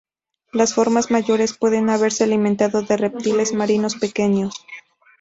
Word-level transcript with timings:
Las 0.51 0.73
formas 0.73 1.11
mayores 1.11 1.53
pueden 1.55 1.91
haberse 1.91 2.23
alimentado 2.23 2.81
de 2.81 2.97
reptiles 2.97 3.53
marinos 3.53 3.95
pequeños. 3.97 4.65